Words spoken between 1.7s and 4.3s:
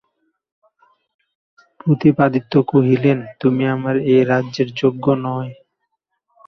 প্রতাপাদিত্য কহিলেন, তুমি আমার এ